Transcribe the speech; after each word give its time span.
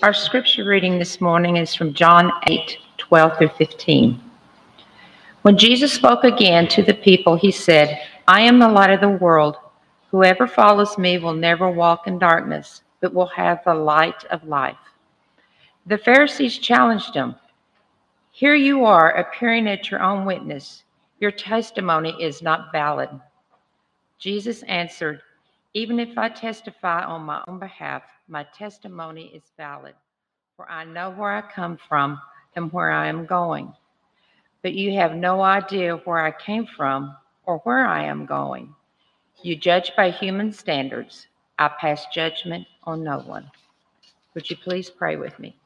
Our 0.00 0.14
scripture 0.14 0.64
reading 0.64 0.98
this 0.98 1.20
morning 1.20 1.58
is 1.58 1.76
from 1.76 1.92
John 1.94 2.32
8 2.48 2.78
12 2.96 3.38
through 3.38 3.48
15. 3.50 4.20
When 5.42 5.56
Jesus 5.56 5.92
spoke 5.92 6.24
again 6.24 6.66
to 6.68 6.82
the 6.82 6.94
people, 6.94 7.36
he 7.36 7.52
said, 7.52 8.00
I 8.26 8.40
am 8.40 8.58
the 8.58 8.68
light 8.68 8.90
of 8.90 9.00
the 9.00 9.18
world. 9.22 9.56
Whoever 10.10 10.48
follows 10.48 10.98
me 10.98 11.18
will 11.18 11.34
never 11.34 11.70
walk 11.70 12.08
in 12.08 12.18
darkness, 12.18 12.82
but 13.00 13.14
will 13.14 13.28
have 13.28 13.60
the 13.64 13.74
light 13.74 14.24
of 14.24 14.42
life. 14.42 14.78
The 15.86 15.98
Pharisees 15.98 16.58
challenged 16.58 17.14
him 17.14 17.36
Here 18.32 18.56
you 18.56 18.84
are, 18.84 19.10
appearing 19.10 19.68
at 19.68 19.90
your 19.90 20.02
own 20.02 20.24
witness. 20.24 20.82
Your 21.20 21.30
testimony 21.30 22.16
is 22.18 22.42
not 22.42 22.72
valid. 22.72 23.10
Jesus 24.18 24.64
answered, 24.64 25.20
Even 25.74 25.98
if 25.98 26.18
I 26.18 26.28
testify 26.28 27.02
on 27.04 27.22
my 27.22 27.42
own 27.48 27.58
behalf, 27.58 28.02
my 28.28 28.44
testimony 28.44 29.32
is 29.34 29.52
valid, 29.56 29.94
for 30.56 30.70
I 30.70 30.84
know 30.84 31.10
where 31.10 31.32
I 31.32 31.40
come 31.40 31.78
from 31.88 32.20
and 32.54 32.70
where 32.72 32.90
I 32.90 33.06
am 33.06 33.24
going. 33.24 33.72
But 34.62 34.74
you 34.74 34.92
have 34.98 35.14
no 35.14 35.40
idea 35.40 35.96
where 36.04 36.18
I 36.18 36.30
came 36.30 36.66
from 36.66 37.16
or 37.46 37.58
where 37.60 37.86
I 37.86 38.04
am 38.04 38.26
going. 38.26 38.74
You 39.42 39.56
judge 39.56 39.92
by 39.96 40.10
human 40.10 40.52
standards. 40.52 41.26
I 41.58 41.68
pass 41.68 42.04
judgment 42.12 42.66
on 42.84 43.02
no 43.02 43.20
one. 43.20 43.50
Would 44.34 44.50
you 44.50 44.56
please 44.56 44.90
pray 44.90 45.16
with 45.16 45.38
me? 45.38 45.56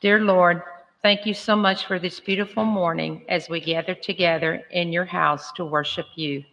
Dear 0.00 0.20
Lord, 0.20 0.62
thank 1.02 1.26
you 1.26 1.34
so 1.34 1.56
much 1.56 1.86
for 1.86 1.98
this 1.98 2.20
beautiful 2.20 2.64
morning 2.64 3.24
as 3.28 3.48
we 3.48 3.60
gather 3.60 3.94
together 3.94 4.62
in 4.70 4.92
your 4.92 5.04
house 5.04 5.52
to 5.52 5.64
worship 5.64 6.06
you. 6.14 6.44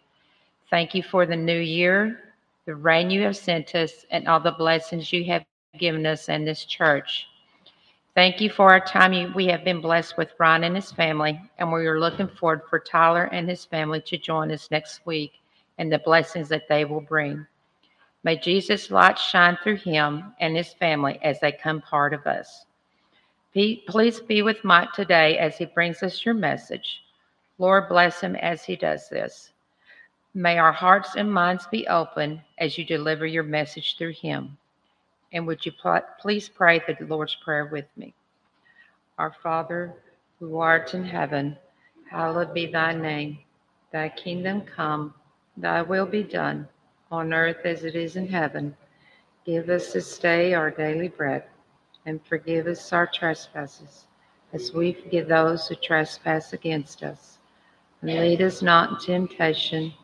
Thank 0.70 0.94
you 0.94 1.02
for 1.02 1.24
the 1.24 1.36
new 1.36 1.58
year, 1.58 2.20
the 2.66 2.74
rain 2.74 3.10
you 3.10 3.22
have 3.22 3.36
sent 3.36 3.74
us, 3.74 4.04
and 4.10 4.28
all 4.28 4.40
the 4.40 4.52
blessings 4.52 5.12
you 5.12 5.24
have 5.24 5.44
given 5.78 6.04
us 6.04 6.28
and 6.28 6.46
this 6.46 6.64
church. 6.64 7.26
Thank 8.14 8.40
you 8.40 8.50
for 8.50 8.70
our 8.70 8.80
time. 8.80 9.32
We 9.34 9.46
have 9.46 9.64
been 9.64 9.80
blessed 9.80 10.18
with 10.18 10.34
Ron 10.38 10.64
and 10.64 10.74
his 10.74 10.90
family, 10.92 11.40
and 11.58 11.72
we 11.72 11.86
are 11.86 12.00
looking 12.00 12.28
forward 12.28 12.62
for 12.68 12.78
Tyler 12.78 13.24
and 13.32 13.48
his 13.48 13.64
family 13.64 14.00
to 14.02 14.18
join 14.18 14.50
us 14.50 14.70
next 14.70 15.06
week 15.06 15.32
and 15.78 15.90
the 15.90 16.00
blessings 16.00 16.48
that 16.48 16.68
they 16.68 16.84
will 16.84 17.00
bring. 17.00 17.46
May 18.24 18.36
Jesus' 18.36 18.90
light 18.90 19.18
shine 19.18 19.56
through 19.62 19.76
him 19.76 20.34
and 20.40 20.56
his 20.56 20.74
family 20.74 21.18
as 21.22 21.38
they 21.40 21.52
come 21.52 21.80
part 21.80 22.12
of 22.12 22.26
us. 22.26 22.66
Please 23.54 24.20
be 24.20 24.42
with 24.42 24.64
Mike 24.64 24.92
today 24.92 25.38
as 25.38 25.56
he 25.56 25.64
brings 25.64 26.02
us 26.02 26.24
your 26.24 26.34
message. 26.34 27.04
Lord, 27.58 27.88
bless 27.88 28.20
him 28.20 28.36
as 28.36 28.64
he 28.64 28.76
does 28.76 29.08
this. 29.08 29.52
May 30.34 30.58
our 30.58 30.72
hearts 30.72 31.16
and 31.16 31.32
minds 31.32 31.66
be 31.68 31.88
open 31.88 32.42
as 32.58 32.76
you 32.76 32.84
deliver 32.84 33.26
your 33.26 33.42
message 33.42 33.96
through 33.96 34.12
him. 34.12 34.58
And 35.32 35.46
would 35.46 35.64
you 35.64 35.72
pl- 35.72 36.02
please 36.20 36.48
pray 36.50 36.80
the 36.86 36.96
Lord's 37.06 37.34
Prayer 37.36 37.66
with 37.66 37.86
me? 37.96 38.14
Our 39.18 39.34
Father, 39.42 39.94
who 40.38 40.58
art 40.58 40.92
in 40.92 41.02
heaven, 41.02 41.56
hallowed 42.10 42.52
be 42.52 42.66
thy 42.66 42.92
name. 42.92 43.38
Thy 43.90 44.10
kingdom 44.10 44.60
come, 44.62 45.14
thy 45.56 45.80
will 45.80 46.06
be 46.06 46.22
done, 46.22 46.68
on 47.10 47.32
earth 47.32 47.64
as 47.64 47.84
it 47.84 47.96
is 47.96 48.16
in 48.16 48.28
heaven. 48.28 48.76
Give 49.46 49.70
us 49.70 49.94
this 49.94 50.18
day 50.18 50.52
our 50.52 50.70
daily 50.70 51.08
bread, 51.08 51.44
and 52.04 52.24
forgive 52.26 52.66
us 52.66 52.92
our 52.92 53.06
trespasses, 53.06 54.06
as 54.52 54.74
we 54.74 54.92
forgive 54.92 55.28
those 55.28 55.66
who 55.66 55.74
trespass 55.74 56.52
against 56.52 57.02
us. 57.02 57.38
And 58.02 58.10
lead 58.10 58.42
us 58.42 58.60
not 58.60 58.90
into 58.90 59.06
temptation 59.06 59.94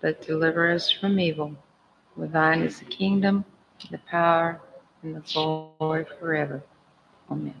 but 0.00 0.20
deliver 0.26 0.70
us 0.70 0.90
from 0.90 1.18
evil. 1.18 1.54
For 2.16 2.26
thine 2.26 2.62
is 2.62 2.78
the 2.78 2.84
kingdom, 2.86 3.44
the 3.90 3.98
power, 4.10 4.60
and 5.02 5.16
the 5.16 5.22
glory 5.32 6.06
forever. 6.18 6.62
Amen. 7.30 7.54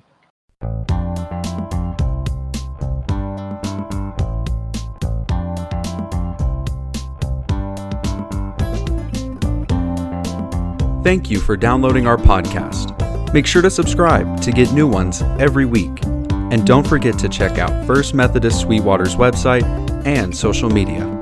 Thank 11.04 11.30
you 11.30 11.40
for 11.40 11.56
downloading 11.56 12.06
our 12.06 12.18
podcast. 12.18 12.94
Make 13.32 13.46
sure 13.46 13.62
to 13.62 13.70
subscribe 13.70 14.40
to 14.42 14.52
get 14.52 14.72
new 14.72 14.86
ones 14.86 15.22
every 15.38 15.64
week. 15.64 16.04
And 16.50 16.66
don't 16.66 16.86
forget 16.86 17.18
to 17.20 17.28
check 17.28 17.58
out 17.58 17.86
First 17.86 18.14
Methodist 18.14 18.60
Sweetwater's 18.60 19.16
website 19.16 19.64
and 20.06 20.36
social 20.36 20.68
media. 20.68 21.17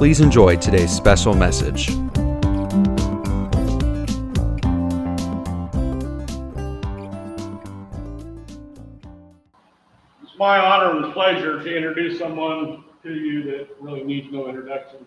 Please 0.00 0.22
enjoy 0.22 0.56
today's 0.56 0.90
special 0.90 1.34
message. 1.34 1.90
It's 10.22 10.38
my 10.38 10.58
honor 10.58 11.04
and 11.04 11.12
pleasure 11.12 11.62
to 11.62 11.76
introduce 11.76 12.18
someone 12.18 12.82
to 13.02 13.12
you 13.12 13.42
that 13.42 13.68
really 13.78 14.02
needs 14.02 14.32
no 14.32 14.48
introduction. 14.48 15.04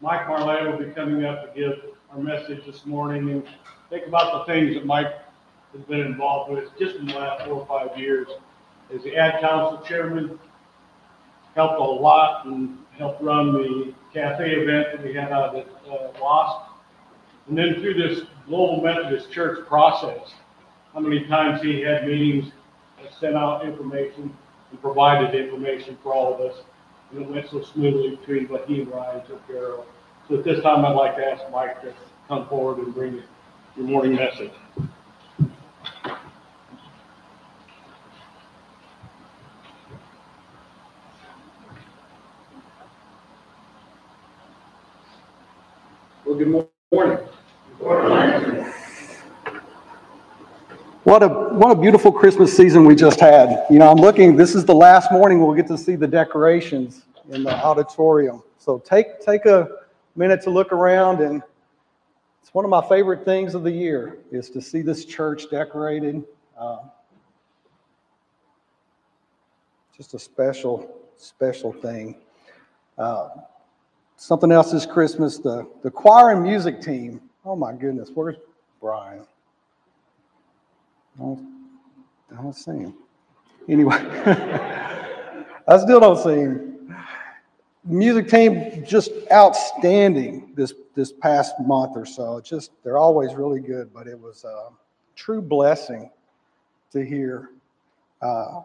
Mike 0.00 0.26
Marlett 0.26 0.66
will 0.66 0.84
be 0.84 0.90
coming 0.90 1.24
up 1.24 1.54
to 1.54 1.60
give 1.60 1.80
our 2.10 2.18
message 2.18 2.66
this 2.66 2.84
morning 2.86 3.30
and 3.30 3.44
think 3.88 4.04
about 4.04 4.44
the 4.44 4.52
things 4.52 4.74
that 4.74 4.84
Mike 4.84 5.14
has 5.72 5.82
been 5.82 6.00
involved 6.00 6.50
with 6.50 6.76
just 6.76 6.96
in 6.96 7.06
the 7.06 7.14
last 7.14 7.44
four 7.44 7.64
or 7.64 7.66
five 7.66 7.96
years. 7.96 8.26
As 8.92 9.04
the 9.04 9.14
ad 9.14 9.40
council 9.40 9.80
chairman, 9.86 10.40
helped 11.54 11.78
a 11.78 11.82
lot 11.82 12.46
and 12.46 12.78
helped 12.96 13.22
run 13.22 13.52
the 13.52 13.94
cafe 14.12 14.52
event 14.52 14.88
that 14.92 15.04
we 15.04 15.14
had 15.14 15.32
out 15.32 15.56
at 15.56 15.66
uh, 15.88 16.08
WASP. 16.20 16.70
And 17.48 17.58
then 17.58 17.74
through 17.80 17.94
this 17.94 18.26
Global 18.46 18.82
Methodist 18.82 19.30
Church 19.30 19.66
process, 19.66 20.34
how 20.92 21.00
many 21.00 21.26
times 21.26 21.62
he 21.62 21.80
had 21.80 22.06
meetings, 22.06 22.52
sent 23.18 23.36
out 23.36 23.64
information, 23.64 24.36
and 24.70 24.80
provided 24.80 25.34
information 25.34 25.98
for 26.02 26.14
all 26.14 26.34
of 26.34 26.40
us. 26.40 26.62
And 27.10 27.22
it 27.22 27.28
went 27.28 27.50
so 27.50 27.62
smoothly 27.62 28.16
between 28.16 28.46
what 28.48 28.66
he 28.66 28.82
and 28.82 28.90
Ryan 28.90 29.26
took 29.26 29.44
care 29.46 29.72
of. 29.72 29.86
So 30.28 30.38
at 30.38 30.44
this 30.44 30.62
time, 30.62 30.84
I'd 30.84 30.92
like 30.92 31.16
to 31.16 31.26
ask 31.26 31.42
Mike 31.50 31.82
to 31.82 31.92
come 32.28 32.48
forward 32.48 32.78
and 32.78 32.94
bring 32.94 33.22
your 33.76 33.86
morning 33.86 34.14
message. 34.14 34.52
Well, 46.40 46.70
good 46.90 46.96
morning. 46.96 47.18
What 51.04 51.22
a 51.22 51.28
what 51.28 51.70
a 51.70 51.74
beautiful 51.78 52.10
Christmas 52.10 52.56
season 52.56 52.86
we 52.86 52.94
just 52.94 53.20
had. 53.20 53.66
You 53.68 53.78
know, 53.78 53.90
I'm 53.90 53.98
looking. 53.98 54.36
This 54.36 54.54
is 54.54 54.64
the 54.64 54.74
last 54.74 55.12
morning 55.12 55.44
we'll 55.44 55.54
get 55.54 55.66
to 55.66 55.76
see 55.76 55.96
the 55.96 56.06
decorations 56.06 57.02
in 57.28 57.42
the 57.42 57.54
auditorium. 57.62 58.42
So 58.56 58.78
take 58.78 59.20
take 59.20 59.44
a 59.44 59.68
minute 60.16 60.40
to 60.44 60.50
look 60.50 60.72
around, 60.72 61.20
and 61.20 61.42
it's 62.40 62.54
one 62.54 62.64
of 62.64 62.70
my 62.70 62.88
favorite 62.88 63.26
things 63.26 63.54
of 63.54 63.62
the 63.62 63.72
year 63.72 64.16
is 64.32 64.48
to 64.50 64.62
see 64.62 64.80
this 64.80 65.04
church 65.04 65.50
decorated. 65.50 66.24
Uh, 66.58 66.78
just 69.94 70.14
a 70.14 70.18
special 70.18 70.90
special 71.18 71.70
thing. 71.70 72.16
Uh, 72.96 73.28
Something 74.20 74.52
else 74.52 74.70
this 74.70 74.84
Christmas, 74.84 75.38
the, 75.38 75.66
the 75.82 75.90
choir 75.90 76.32
and 76.32 76.42
music 76.42 76.82
team. 76.82 77.22
Oh 77.42 77.56
my 77.56 77.72
goodness, 77.72 78.10
where's 78.12 78.36
Brian? 78.78 79.24
I 81.16 81.22
don't, 81.22 81.70
I 82.30 82.42
don't 82.42 82.52
see 82.52 82.70
him. 82.72 82.94
Anyway, 83.66 83.96
I 85.66 85.78
still 85.78 86.00
don't 86.00 86.22
see 86.22 86.38
him. 86.38 86.94
Music 87.82 88.28
team 88.28 88.84
just 88.84 89.10
outstanding 89.32 90.52
this 90.54 90.74
this 90.94 91.12
past 91.12 91.54
month 91.58 91.96
or 91.96 92.04
so. 92.04 92.42
just 92.42 92.72
they're 92.84 92.98
always 92.98 93.32
really 93.32 93.60
good, 93.60 93.90
but 93.94 94.06
it 94.06 94.20
was 94.20 94.44
a 94.44 94.68
true 95.16 95.40
blessing 95.40 96.10
to 96.92 97.02
hear 97.02 97.52
uh, 98.20 98.60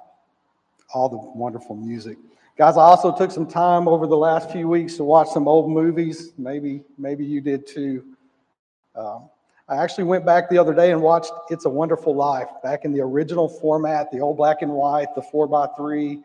all 0.93 1.07
the 1.07 1.39
wonderful 1.39 1.77
music. 1.77 2.17
Guys, 2.57 2.77
I 2.77 2.83
also 2.83 3.13
took 3.13 3.31
some 3.31 3.45
time 3.45 3.85
over 3.85 4.07
the 4.07 4.15
last 4.15 4.49
few 4.49 4.69
weeks 4.69 4.95
to 4.95 5.03
watch 5.03 5.27
some 5.27 5.45
old 5.45 5.69
movies. 5.69 6.31
Maybe, 6.37 6.83
maybe 6.97 7.25
you 7.25 7.41
did 7.41 7.67
too. 7.67 8.05
Um, 8.95 9.29
I 9.67 9.75
actually 9.75 10.05
went 10.05 10.25
back 10.25 10.49
the 10.49 10.57
other 10.57 10.73
day 10.73 10.91
and 10.91 11.01
watched 11.01 11.33
It's 11.49 11.65
a 11.65 11.69
Wonderful 11.69 12.15
Life 12.15 12.47
back 12.63 12.85
in 12.85 12.93
the 12.93 13.01
original 13.01 13.49
format, 13.49 14.09
the 14.09 14.21
old 14.21 14.37
black 14.37 14.61
and 14.61 14.71
white, 14.71 15.13
the 15.15 15.21
four 15.21 15.47
by 15.47 15.67
three. 15.75 16.21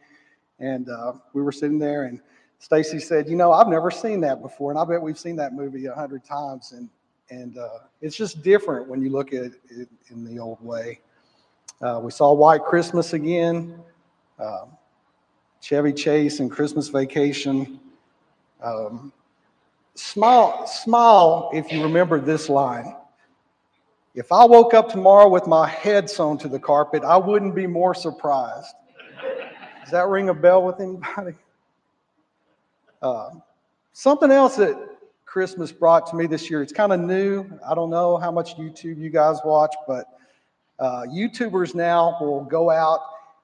And 0.60 0.88
uh, 0.88 1.14
we 1.32 1.42
were 1.42 1.50
sitting 1.50 1.80
there, 1.80 2.04
and 2.04 2.20
Stacy 2.60 3.00
said, 3.00 3.28
"You 3.28 3.34
know, 3.34 3.50
I've 3.50 3.66
never 3.66 3.90
seen 3.90 4.20
that 4.20 4.40
before, 4.40 4.70
and 4.70 4.78
I 4.78 4.84
bet 4.84 5.02
we've 5.02 5.18
seen 5.18 5.34
that 5.36 5.54
movie 5.54 5.86
a 5.86 5.94
hundred 5.94 6.22
times." 6.22 6.72
And 6.72 6.88
and 7.30 7.58
uh, 7.58 7.78
it's 8.02 8.14
just 8.14 8.42
different 8.42 8.86
when 8.86 9.02
you 9.02 9.10
look 9.10 9.32
at 9.32 9.52
it 9.70 9.88
in 10.10 10.24
the 10.24 10.38
old 10.38 10.62
way. 10.62 11.00
Uh, 11.80 12.00
we 12.04 12.12
saw 12.12 12.32
White 12.34 12.62
Christmas 12.62 13.14
again. 13.14 13.80
Um, 14.38 14.76
Chevy 15.60 15.92
Chase 15.92 16.40
and 16.40 16.50
Christmas 16.50 16.88
Vacation. 16.88 17.78
Um, 18.62 19.12
smile 19.94 21.50
if 21.52 21.70
you 21.72 21.82
remember 21.82 22.18
this 22.20 22.48
line. 22.48 22.96
If 24.14 24.32
I 24.32 24.44
woke 24.44 24.74
up 24.74 24.88
tomorrow 24.88 25.28
with 25.28 25.46
my 25.46 25.68
head 25.68 26.10
sewn 26.10 26.36
to 26.38 26.48
the 26.48 26.58
carpet, 26.58 27.04
I 27.04 27.16
wouldn't 27.16 27.54
be 27.54 27.66
more 27.66 27.94
surprised. 27.94 28.74
Does 29.82 29.90
that 29.92 30.08
ring 30.08 30.28
a 30.30 30.34
bell 30.34 30.62
with 30.64 30.80
anybody? 30.80 31.36
Uh, 33.02 33.30
something 33.94 34.30
else 34.30 34.56
that 34.56 34.76
Christmas 35.24 35.72
brought 35.72 36.06
to 36.08 36.16
me 36.16 36.26
this 36.26 36.50
year, 36.50 36.60
it's 36.60 36.70
kind 36.70 36.92
of 36.92 37.00
new. 37.00 37.46
I 37.66 37.74
don't 37.74 37.88
know 37.88 38.18
how 38.18 38.30
much 38.30 38.56
YouTube 38.56 38.98
you 38.98 39.08
guys 39.08 39.38
watch, 39.42 39.74
but 39.88 40.04
uh, 40.78 41.04
YouTubers 41.08 41.74
now 41.74 42.18
will 42.20 42.44
go 42.44 42.68
out 42.68 43.00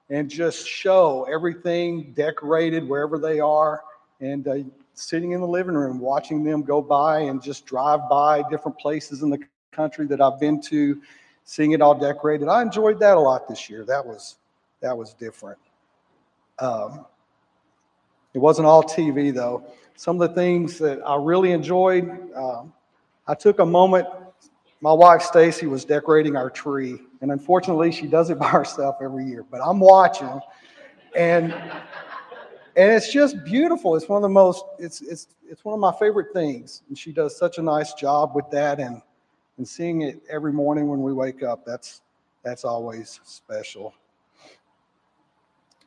and 0.09 0.29
just 0.29 0.67
show 0.67 1.27
everything 1.31 2.13
decorated 2.13 2.87
wherever 2.87 3.17
they 3.17 3.39
are 3.39 3.81
and 4.21 4.47
uh, 4.47 4.55
sitting 4.93 5.31
in 5.31 5.41
the 5.41 5.47
living 5.47 5.75
room 5.75 5.99
watching 5.99 6.43
them 6.43 6.63
go 6.63 6.81
by 6.81 7.19
and 7.19 7.41
just 7.41 7.65
drive 7.65 7.99
by 8.09 8.43
different 8.49 8.77
places 8.79 9.21
in 9.21 9.29
the 9.29 9.39
country 9.71 10.07
that 10.07 10.21
I've 10.21 10.39
been 10.39 10.59
to, 10.61 11.01
seeing 11.43 11.71
it 11.71 11.81
all 11.81 11.93
decorated. 11.93 12.47
I 12.47 12.61
enjoyed 12.61 12.99
that 12.99 13.15
a 13.15 13.19
lot 13.19 13.47
this 13.47 13.69
year. 13.69 13.85
That 13.85 14.05
was 14.05 14.37
that 14.81 14.97
was 14.97 15.13
different. 15.13 15.59
Um, 16.59 17.05
it 18.33 18.39
wasn't 18.39 18.67
all 18.67 18.83
TV 18.83 19.33
though. 19.33 19.63
Some 19.95 20.21
of 20.21 20.29
the 20.29 20.35
things 20.35 20.77
that 20.79 20.99
I 21.05 21.15
really 21.15 21.51
enjoyed, 21.51 22.09
um, 22.35 22.73
I 23.27 23.33
took 23.33 23.59
a 23.59 23.65
moment. 23.65 24.07
My 24.81 24.93
wife 24.93 25.21
Stacy 25.23 25.65
was 25.65 25.85
decorating 25.85 26.35
our 26.35 26.49
tree, 26.49 26.99
and 27.21 27.31
unfortunately, 27.31 27.91
she 27.91 28.07
does 28.07 28.29
it 28.29 28.37
by 28.37 28.47
herself 28.49 28.97
every 29.01 29.25
year. 29.25 29.43
But 29.49 29.61
I'm 29.63 29.79
watching, 29.79 30.39
and 31.15 31.51
and 31.53 32.91
it's 32.91 33.11
just 33.11 33.43
beautiful. 33.43 33.95
It's 33.95 34.07
one 34.07 34.17
of 34.17 34.21
the 34.21 34.29
most. 34.29 34.63
It's 34.77 35.01
it's 35.01 35.27
it's 35.49 35.65
one 35.65 35.73
of 35.73 35.79
my 35.79 35.93
favorite 35.97 36.31
things, 36.33 36.83
and 36.89 36.97
she 36.97 37.11
does 37.11 37.35
such 37.35 37.57
a 37.57 37.61
nice 37.61 37.93
job 37.93 38.33
with 38.35 38.49
that. 38.51 38.79
And 38.79 39.01
and 39.57 39.67
seeing 39.67 40.01
it 40.01 40.21
every 40.29 40.53
morning 40.53 40.87
when 40.87 41.01
we 41.01 41.11
wake 41.11 41.41
up, 41.41 41.65
that's 41.65 42.01
that's 42.43 42.63
always 42.63 43.19
special. 43.23 43.93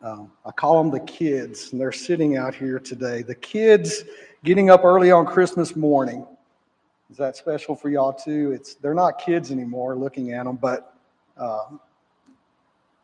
Um, 0.02 0.32
I 0.44 0.50
call 0.50 0.82
them 0.82 0.90
the 0.90 1.00
kids, 1.00 1.72
and 1.72 1.80
they're 1.80 1.92
sitting 1.92 2.36
out 2.36 2.54
here 2.54 2.78
today. 2.78 3.22
The 3.22 3.34
kids 3.34 4.02
getting 4.44 4.70
up 4.70 4.84
early 4.84 5.10
on 5.10 5.26
Christmas 5.26 5.76
morning. 5.76 6.26
Is 7.10 7.16
that 7.16 7.36
special 7.36 7.74
for 7.74 7.88
y'all 7.88 8.12
too? 8.12 8.52
It's 8.52 8.74
they're 8.74 8.94
not 8.94 9.18
kids 9.18 9.50
anymore. 9.50 9.96
Looking 9.96 10.32
at 10.32 10.44
them, 10.44 10.56
but 10.56 10.94
um, 11.36 11.80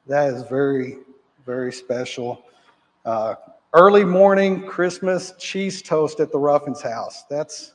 that 0.07 0.33
is 0.33 0.43
very 0.43 0.99
very 1.45 1.73
special. 1.73 2.45
Uh, 3.05 3.35
early 3.75 4.05
morning 4.05 4.65
Christmas 4.67 5.35
cheese 5.39 5.83
toast 5.83 6.21
at 6.21 6.31
the 6.31 6.39
Ruffins 6.39 6.81
house. 6.81 7.25
That's 7.29 7.75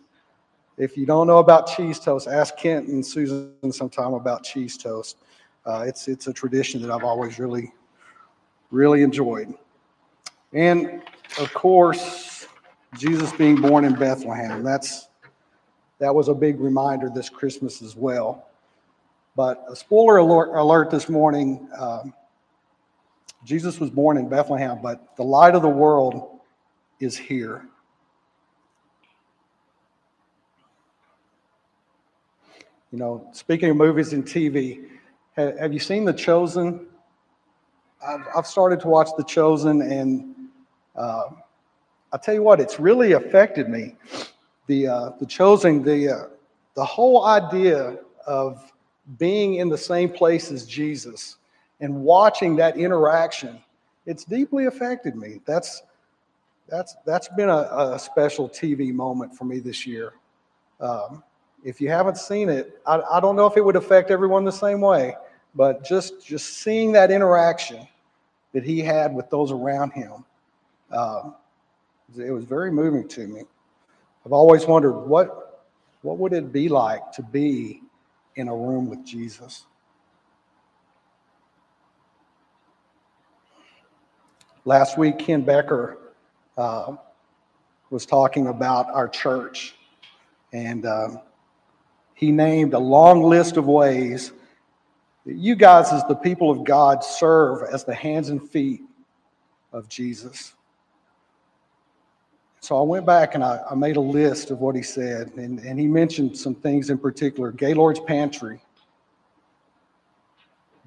if 0.77 0.95
you 0.97 1.05
don't 1.05 1.27
know 1.27 1.39
about 1.39 1.67
cheese 1.67 1.99
toast, 1.99 2.27
ask 2.27 2.55
Kent 2.55 2.87
and 2.87 3.05
Susan 3.05 3.53
sometime 3.71 4.13
about 4.13 4.43
cheese 4.43 4.77
toast. 4.77 5.17
Uh, 5.65 5.83
it's 5.85 6.07
it's 6.07 6.27
a 6.27 6.33
tradition 6.33 6.81
that 6.81 6.91
I've 6.91 7.03
always 7.03 7.39
really 7.39 7.73
really 8.71 9.03
enjoyed. 9.03 9.53
And 10.53 11.01
of 11.39 11.53
course, 11.53 12.47
Jesus 12.97 13.33
being 13.33 13.59
born 13.59 13.83
in 13.83 13.95
Bethlehem. 13.95 14.63
That's 14.63 15.09
that 16.01 16.13
was 16.13 16.27
a 16.27 16.33
big 16.33 16.59
reminder 16.59 17.09
this 17.13 17.29
Christmas 17.29 17.83
as 17.83 17.95
well. 17.95 18.47
But 19.35 19.63
a 19.69 19.75
spoiler 19.75 20.17
alert, 20.17 20.49
alert 20.57 20.89
this 20.89 21.07
morning 21.07 21.69
um, 21.79 22.13
Jesus 23.43 23.79
was 23.79 23.89
born 23.89 24.17
in 24.17 24.27
Bethlehem, 24.27 24.79
but 24.81 25.15
the 25.15 25.23
light 25.23 25.55
of 25.55 25.61
the 25.61 25.69
world 25.69 26.39
is 26.99 27.17
here. 27.17 27.65
You 32.91 32.97
know, 32.97 33.27
speaking 33.31 33.69
of 33.69 33.77
movies 33.77 34.13
and 34.13 34.25
TV, 34.25 34.85
have 35.35 35.71
you 35.71 35.79
seen 35.79 36.03
The 36.03 36.13
Chosen? 36.13 36.87
I've, 38.05 38.25
I've 38.35 38.47
started 38.47 38.79
to 38.81 38.87
watch 38.87 39.09
The 39.17 39.23
Chosen, 39.23 39.81
and 39.83 40.35
uh, 40.95 41.29
I'll 42.11 42.19
tell 42.19 42.33
you 42.33 42.43
what, 42.43 42.59
it's 42.59 42.79
really 42.79 43.13
affected 43.13 43.69
me. 43.69 43.95
The 44.67 44.87
uh, 44.87 45.09
The 45.19 45.25
Chosen, 45.25 45.83
the 45.83 46.09
uh, 46.09 46.27
the 46.75 46.85
whole 46.85 47.25
idea 47.25 47.97
of 48.25 48.71
being 49.17 49.55
in 49.55 49.69
the 49.69 49.77
same 49.77 50.09
place 50.09 50.51
as 50.51 50.65
Jesus 50.65 51.37
and 51.79 52.03
watching 52.03 52.55
that 52.55 52.77
interaction, 52.77 53.59
it's 54.05 54.23
deeply 54.23 54.65
affected 54.67 55.15
me. 55.15 55.41
That's 55.45 55.83
that's 56.69 56.95
that's 57.05 57.27
been 57.29 57.49
a, 57.49 57.67
a 57.93 57.99
special 57.99 58.47
TV 58.47 58.93
moment 58.93 59.35
for 59.35 59.45
me 59.45 59.59
this 59.59 59.85
year. 59.85 60.13
Um, 60.79 61.23
if 61.63 61.79
you 61.79 61.89
haven't 61.89 62.17
seen 62.17 62.49
it, 62.49 62.81
I, 62.87 63.01
I 63.01 63.19
don't 63.19 63.35
know 63.35 63.45
if 63.45 63.57
it 63.57 63.61
would 63.61 63.75
affect 63.75 64.09
everyone 64.09 64.45
the 64.45 64.51
same 64.51 64.81
way, 64.81 65.15
but 65.53 65.83
just 65.83 66.25
just 66.25 66.59
seeing 66.59 66.91
that 66.93 67.11
interaction 67.11 67.87
that 68.53 68.63
he 68.63 68.79
had 68.79 69.13
with 69.13 69.29
those 69.29 69.51
around 69.51 69.91
him. 69.91 70.25
Um, 70.91 71.35
it 72.17 72.31
was 72.31 72.45
very 72.45 72.71
moving 72.71 73.07
to 73.09 73.27
me. 73.27 73.43
I've 74.25 74.33
always 74.33 74.65
wondered 74.65 74.93
what 74.93 75.37
what 76.01 76.17
would 76.17 76.33
it 76.33 76.51
be 76.51 76.67
like 76.67 77.11
to 77.13 77.23
be 77.23 77.81
in 78.35 78.47
a 78.47 78.55
room 78.55 78.89
with 78.89 79.05
Jesus. 79.05 79.65
Last 84.65 84.97
week, 84.97 85.19
Ken 85.19 85.41
Becker 85.41 85.97
uh, 86.57 86.95
was 87.89 88.05
talking 88.05 88.47
about 88.47 88.89
our 88.89 89.07
church, 89.07 89.75
and 90.53 90.85
um, 90.85 91.19
he 92.13 92.31
named 92.31 92.73
a 92.73 92.79
long 92.79 93.23
list 93.23 93.57
of 93.57 93.65
ways 93.65 94.31
that 95.25 95.35
you 95.35 95.55
guys, 95.55 95.91
as 95.91 96.03
the 96.05 96.15
people 96.15 96.49
of 96.51 96.63
God, 96.63 97.03
serve 97.03 97.63
as 97.71 97.83
the 97.83 97.93
hands 97.93 98.29
and 98.29 98.49
feet 98.49 98.81
of 99.71 99.87
Jesus. 99.89 100.53
So 102.61 102.77
I 102.77 102.83
went 102.83 103.07
back 103.07 103.33
and 103.33 103.43
I, 103.43 103.59
I 103.69 103.73
made 103.73 103.95
a 103.95 104.01
list 104.01 104.51
of 104.51 104.59
what 104.61 104.75
he 104.75 104.83
said, 104.83 105.31
and, 105.35 105.59
and 105.59 105.79
he 105.79 105.87
mentioned 105.87 106.37
some 106.37 106.53
things 106.53 106.91
in 106.91 106.99
particular 106.99 107.51
Gaylord's 107.51 107.99
Pantry, 108.01 108.61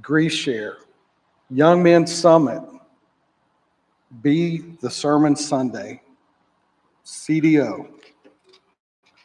Grief 0.01 0.33
Share, 0.33 0.79
Young 1.51 1.83
Men's 1.83 2.15
Summit, 2.15 2.63
Be 4.23 4.59
the 4.81 4.89
Sermon 4.89 5.35
Sunday, 5.35 6.01
CDO, 7.05 7.89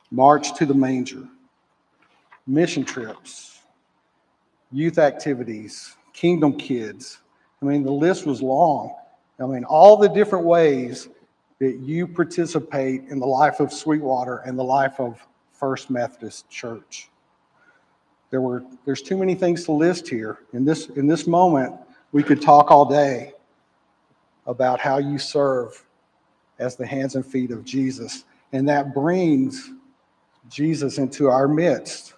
March 0.09 0.55
to 0.55 0.65
the 0.65 0.73
Manger, 0.73 1.27
mission 2.47 2.83
trips, 2.83 3.59
youth 4.71 4.97
activities, 4.97 5.95
Kingdom 6.13 6.57
Kids. 6.57 7.19
I 7.61 7.65
mean, 7.65 7.83
the 7.83 7.91
list 7.91 8.25
was 8.25 8.41
long. 8.41 8.95
I 9.39 9.45
mean, 9.45 9.65
all 9.65 9.97
the 9.97 10.09
different 10.09 10.45
ways 10.45 11.09
that 11.59 11.77
you 11.79 12.07
participate 12.07 13.03
in 13.09 13.19
the 13.19 13.25
life 13.25 13.59
of 13.59 13.71
Sweetwater 13.71 14.37
and 14.45 14.57
the 14.57 14.63
life 14.63 14.99
of 14.99 15.25
First 15.51 15.89
Methodist 15.89 16.49
Church. 16.49 17.09
There 18.31 18.41
were 18.41 18.63
there's 18.85 19.01
too 19.01 19.17
many 19.17 19.35
things 19.35 19.65
to 19.65 19.71
list 19.71 20.07
here. 20.07 20.39
In 20.53 20.63
this 20.63 20.87
in 20.89 21.07
this 21.07 21.27
moment, 21.27 21.75
we 22.11 22.23
could 22.23 22.41
talk 22.41 22.71
all 22.71 22.85
day 22.85 23.33
about 24.47 24.79
how 24.79 24.97
you 24.97 25.17
serve 25.17 25.85
as 26.59 26.75
the 26.75 26.85
hands 26.85 27.15
and 27.15 27.25
feet 27.25 27.51
of 27.51 27.65
Jesus. 27.65 28.25
And 28.51 28.67
that 28.69 28.93
brings 28.93 29.71
Jesus 30.49 30.97
into 30.97 31.27
our 31.27 31.47
midst. 31.47 32.13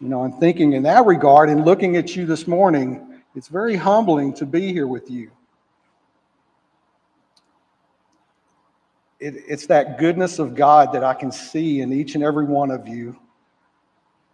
You 0.00 0.08
know, 0.08 0.22
I'm 0.22 0.32
thinking 0.32 0.72
in 0.72 0.82
that 0.82 1.06
regard 1.06 1.48
and 1.48 1.64
looking 1.64 1.96
at 1.96 2.16
you 2.16 2.26
this 2.26 2.48
morning, 2.48 3.20
it's 3.36 3.48
very 3.48 3.76
humbling 3.76 4.34
to 4.34 4.46
be 4.46 4.72
here 4.72 4.88
with 4.88 5.10
you. 5.10 5.30
It, 9.22 9.44
it's 9.46 9.68
that 9.68 9.98
goodness 9.98 10.40
of 10.40 10.56
God 10.56 10.92
that 10.94 11.04
I 11.04 11.14
can 11.14 11.30
see 11.30 11.80
in 11.80 11.92
each 11.92 12.16
and 12.16 12.24
every 12.24 12.44
one 12.44 12.72
of 12.72 12.88
you 12.88 13.16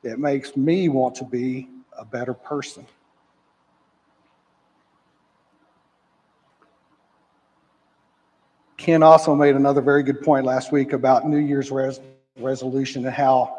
that 0.02 0.18
makes 0.18 0.56
me 0.56 0.88
want 0.88 1.14
to 1.16 1.24
be 1.24 1.68
a 1.98 2.06
better 2.06 2.32
person. 2.32 2.86
Ken 8.78 9.02
also 9.02 9.34
made 9.34 9.56
another 9.56 9.82
very 9.82 10.02
good 10.02 10.22
point 10.22 10.46
last 10.46 10.72
week 10.72 10.94
about 10.94 11.28
New 11.28 11.36
Year's 11.36 11.70
res- 11.70 12.00
resolution 12.38 13.04
and 13.04 13.14
how 13.14 13.58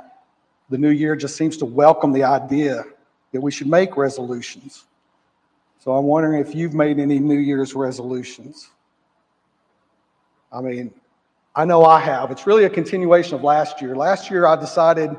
the 0.71 0.79
new 0.79 0.89
year 0.89 1.15
just 1.15 1.37
seems 1.37 1.57
to 1.57 1.65
welcome 1.65 2.11
the 2.11 2.23
idea 2.23 2.83
that 3.33 3.41
we 3.41 3.51
should 3.51 3.67
make 3.67 3.97
resolutions. 3.97 4.85
So 5.77 5.95
I'm 5.95 6.05
wondering 6.05 6.41
if 6.41 6.55
you've 6.55 6.73
made 6.73 6.97
any 6.97 7.19
New 7.19 7.37
Year's 7.37 7.75
resolutions. 7.75 8.71
I 10.51 10.61
mean, 10.61 10.91
I 11.59 11.65
know 11.65 11.83
I 11.83 11.99
have. 11.99 12.31
It's 12.31 12.47
really 12.47 12.63
a 12.63 12.69
continuation 12.69 13.35
of 13.35 13.43
last 13.43 13.81
year. 13.81 13.93
Last 13.93 14.31
year, 14.31 14.45
I 14.45 14.55
decided 14.55 15.11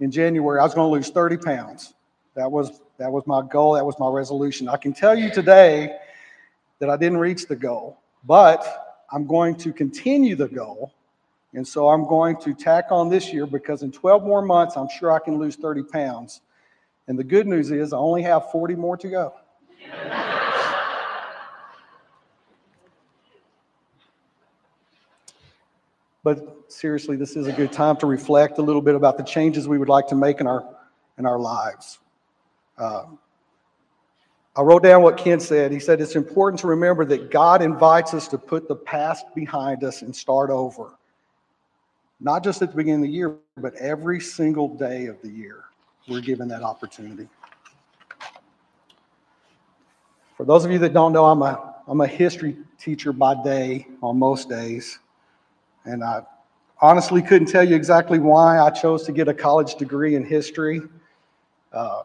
in 0.00 0.10
January 0.10 0.60
I 0.60 0.62
was 0.62 0.74
going 0.74 0.86
to 0.86 0.92
lose 0.92 1.08
30 1.08 1.38
pounds. 1.38 1.94
That 2.34 2.52
was 2.52 2.82
that 2.98 3.10
was 3.10 3.26
my 3.26 3.40
goal. 3.40 3.72
That 3.72 3.86
was 3.86 3.98
my 3.98 4.10
resolution. 4.10 4.68
I 4.68 4.76
can 4.76 4.92
tell 4.92 5.18
you 5.18 5.30
today 5.30 5.96
that 6.78 6.90
I 6.90 6.98
didn't 6.98 7.16
reach 7.16 7.46
the 7.46 7.56
goal, 7.56 7.98
but 8.24 9.00
I'm 9.10 9.26
going 9.26 9.56
to 9.56 9.72
continue 9.72 10.36
the 10.36 10.48
goal 10.48 10.92
and 11.54 11.66
so 11.66 11.88
I'm 11.88 12.06
going 12.06 12.36
to 12.42 12.52
tack 12.52 12.88
on 12.90 13.08
this 13.08 13.32
year 13.32 13.46
because 13.46 13.82
in 13.82 13.90
12 13.90 14.22
more 14.24 14.42
months, 14.42 14.76
I'm 14.76 14.90
sure 14.90 15.10
I 15.10 15.18
can 15.18 15.38
lose 15.38 15.56
30 15.56 15.84
pounds. 15.84 16.42
And 17.06 17.18
the 17.18 17.24
good 17.24 17.46
news 17.46 17.70
is 17.70 17.94
I 17.94 17.96
only 17.96 18.22
have 18.24 18.50
40 18.52 18.74
more 18.74 18.98
to 18.98 19.08
go. 19.08 19.34
but 26.28 26.70
seriously, 26.70 27.16
this 27.16 27.36
is 27.36 27.46
a 27.46 27.52
good 27.52 27.72
time 27.72 27.96
to 27.96 28.06
reflect 28.06 28.58
a 28.58 28.62
little 28.62 28.82
bit 28.82 28.94
about 28.94 29.16
the 29.16 29.22
changes 29.22 29.66
we 29.66 29.78
would 29.78 29.88
like 29.88 30.06
to 30.08 30.14
make 30.14 30.42
in 30.42 30.46
our 30.46 30.62
in 31.16 31.24
our 31.24 31.38
lives. 31.38 32.00
Uh, 32.76 33.04
I 34.54 34.60
wrote 34.60 34.82
down 34.82 35.00
what 35.00 35.16
Ken 35.16 35.40
said. 35.40 35.72
He 35.72 35.80
said 35.80 36.02
it's 36.02 36.16
important 36.16 36.60
to 36.60 36.66
remember 36.66 37.06
that 37.06 37.30
God 37.30 37.62
invites 37.62 38.12
us 38.12 38.28
to 38.28 38.36
put 38.36 38.68
the 38.68 38.76
past 38.76 39.24
behind 39.34 39.84
us 39.84 40.02
and 40.02 40.14
start 40.14 40.50
over. 40.50 40.98
Not 42.20 42.44
just 42.44 42.60
at 42.60 42.72
the 42.72 42.76
beginning 42.76 43.00
of 43.00 43.08
the 43.08 43.14
year, 43.14 43.36
but 43.56 43.74
every 43.76 44.20
single 44.20 44.68
day 44.76 45.06
of 45.06 45.22
the 45.22 45.30
year, 45.30 45.64
we're 46.08 46.20
given 46.20 46.46
that 46.48 46.62
opportunity. 46.62 47.26
For 50.36 50.44
those 50.44 50.66
of 50.66 50.72
you 50.72 50.78
that 50.80 50.92
don't 50.92 51.14
know, 51.14 51.24
I'm 51.24 51.40
a, 51.40 51.76
I'm 51.86 52.02
a 52.02 52.06
history 52.06 52.58
teacher 52.78 53.14
by 53.14 53.42
day 53.42 53.86
on 54.02 54.18
most 54.18 54.50
days. 54.50 54.98
And 55.88 56.04
I 56.04 56.20
honestly 56.82 57.22
couldn't 57.22 57.48
tell 57.48 57.66
you 57.66 57.74
exactly 57.74 58.18
why 58.18 58.58
I 58.58 58.68
chose 58.68 59.04
to 59.04 59.12
get 59.12 59.26
a 59.26 59.32
college 59.32 59.76
degree 59.76 60.16
in 60.16 60.24
history. 60.24 60.82
Uh, 61.72 62.02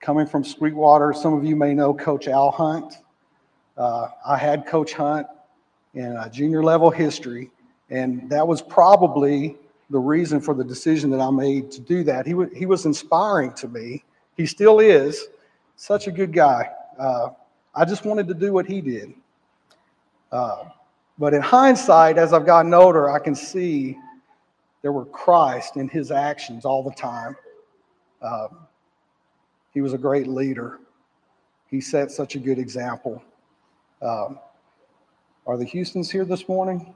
coming 0.00 0.26
from 0.26 0.42
Sweetwater, 0.42 1.12
some 1.12 1.32
of 1.32 1.44
you 1.44 1.54
may 1.54 1.72
know 1.72 1.94
Coach 1.94 2.26
Al 2.26 2.50
Hunt. 2.50 2.94
Uh, 3.76 4.08
I 4.26 4.36
had 4.36 4.66
Coach 4.66 4.92
Hunt 4.92 5.28
in 5.94 6.18
junior 6.32 6.64
level 6.64 6.90
history, 6.90 7.52
and 7.90 8.28
that 8.28 8.46
was 8.46 8.60
probably 8.60 9.56
the 9.90 10.00
reason 10.00 10.40
for 10.40 10.52
the 10.52 10.64
decision 10.64 11.08
that 11.10 11.20
I 11.20 11.30
made 11.30 11.70
to 11.70 11.80
do 11.80 12.02
that. 12.02 12.26
He, 12.26 12.32
w- 12.32 12.52
he 12.52 12.66
was 12.66 12.86
inspiring 12.86 13.52
to 13.54 13.68
me. 13.68 14.02
He 14.36 14.46
still 14.46 14.80
is. 14.80 15.28
Such 15.76 16.08
a 16.08 16.10
good 16.10 16.32
guy. 16.32 16.70
Uh, 16.98 17.28
I 17.72 17.84
just 17.84 18.04
wanted 18.04 18.26
to 18.28 18.34
do 18.34 18.52
what 18.52 18.66
he 18.66 18.80
did. 18.80 19.14
Uh, 20.32 20.64
but 21.22 21.34
in 21.34 21.40
hindsight, 21.40 22.18
as 22.18 22.32
I've 22.32 22.44
gotten 22.44 22.74
older, 22.74 23.08
I 23.08 23.20
can 23.20 23.36
see 23.36 23.96
there 24.82 24.90
were 24.90 25.04
Christ 25.04 25.76
in 25.76 25.86
his 25.86 26.10
actions 26.10 26.64
all 26.64 26.82
the 26.82 26.90
time. 26.90 27.36
Uh, 28.20 28.48
he 29.72 29.80
was 29.80 29.92
a 29.92 29.98
great 29.98 30.26
leader. 30.26 30.80
He 31.70 31.80
set 31.80 32.10
such 32.10 32.34
a 32.34 32.40
good 32.40 32.58
example. 32.58 33.22
Um, 34.02 34.40
are 35.46 35.56
the 35.56 35.64
Houstons 35.64 36.10
here 36.10 36.24
this 36.24 36.48
morning? 36.48 36.92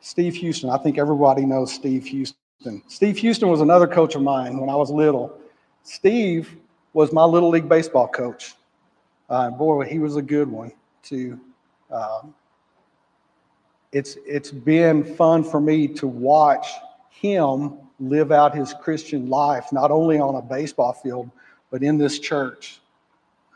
Steve 0.00 0.34
Houston. 0.34 0.70
I 0.70 0.78
think 0.78 0.98
everybody 0.98 1.46
knows 1.46 1.72
Steve 1.72 2.04
Houston. 2.06 2.82
Steve 2.88 3.16
Houston 3.18 3.48
was 3.48 3.60
another 3.60 3.86
coach 3.86 4.16
of 4.16 4.22
mine 4.22 4.58
when 4.58 4.68
I 4.68 4.74
was 4.74 4.90
little. 4.90 5.38
Steve 5.84 6.56
was 6.94 7.12
my 7.12 7.22
little 7.24 7.50
league 7.50 7.68
baseball 7.68 8.08
coach. 8.08 8.56
Uh, 9.30 9.50
boy, 9.50 9.84
he 9.84 10.00
was 10.00 10.16
a 10.16 10.22
good 10.22 10.48
one 10.48 10.72
too. 11.00 11.38
Um, 11.94 12.34
it's 13.92 14.18
it's 14.26 14.50
been 14.50 15.04
fun 15.04 15.44
for 15.44 15.60
me 15.60 15.86
to 15.86 16.08
watch 16.08 16.66
him 17.10 17.78
live 18.00 18.32
out 18.32 18.54
his 18.54 18.74
Christian 18.74 19.28
life, 19.28 19.72
not 19.72 19.92
only 19.92 20.18
on 20.18 20.34
a 20.34 20.42
baseball 20.42 20.92
field, 20.92 21.30
but 21.70 21.82
in 21.82 21.96
this 21.96 22.18
church. 22.18 22.80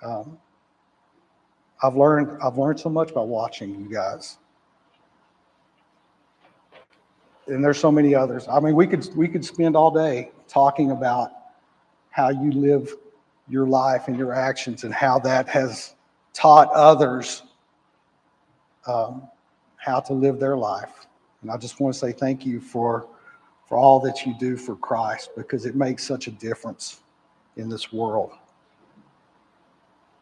Um, 0.03 0.39
I've 1.83 1.97
learned 1.97 2.39
I've 2.41 2.57
learned 2.57 2.79
so 2.79 2.89
much 2.89 3.13
by 3.13 3.23
watching 3.23 3.71
you 3.71 3.93
guys. 3.93 4.39
And 7.49 7.65
there's 7.65 7.79
so 7.79 7.91
many 7.91 8.15
others. 8.15 8.47
I 8.49 8.61
mean, 8.61 8.77
we 8.77 8.87
could 8.87 9.09
we 9.17 9.27
could 9.27 9.45
spend 9.45 9.75
all 9.75 9.91
day 9.91 10.31
talking 10.47 10.93
about 10.93 11.33
how 12.11 12.31
you 12.31 12.53
live 12.53 12.95
your 13.49 13.67
life 13.67 14.07
and 14.07 14.17
your 14.17 14.33
actions 14.33 14.85
and 14.85 14.95
how 14.95 15.19
that 15.21 15.49
has 15.49 15.95
taught 16.33 16.71
others 16.73 17.43
um, 18.89 19.29
how 19.77 20.01
to 20.01 20.13
live 20.13 20.41
their 20.41 20.57
life. 20.57 21.07
And 21.43 21.51
I 21.51 21.57
just 21.57 21.79
want 21.79 21.95
to 21.95 21.99
say 21.99 22.13
thank 22.13 22.45
you 22.45 22.61
for 22.61 23.09
for 23.69 23.77
all 23.77 24.01
that 24.01 24.25
you 24.25 24.35
do 24.39 24.57
for 24.57 24.77
Christ 24.77 25.31
because 25.37 25.67
it 25.67 25.77
makes 25.77 26.03
such 26.03 26.27
a 26.27 26.31
difference 26.31 27.01
in 27.57 27.69
this 27.69 27.93
world. 27.93 28.33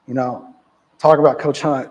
You 0.09 0.15
know, 0.15 0.53
talk 0.99 1.21
about 1.21 1.39
Coach 1.39 1.61
Hunt. 1.61 1.91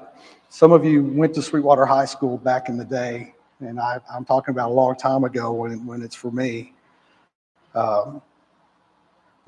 Some 0.49 0.73
of 0.73 0.83
you 0.83 1.03
went 1.03 1.33
to 1.35 1.41
Sweetwater 1.41 1.85
High 1.85 2.05
School 2.05 2.37
back 2.37 2.67
in 2.67 2.77
the 2.77 2.83
day, 2.83 3.33
and 3.61 3.79
I, 3.79 3.99
am 4.13 4.25
talking 4.25 4.53
about 4.53 4.69
a 4.69 4.73
long 4.73 4.95
time 4.97 5.23
ago 5.23 5.53
when, 5.53 5.85
when 5.85 6.01
it's 6.01 6.15
for 6.15 6.29
me. 6.29 6.73
Um, 7.73 8.21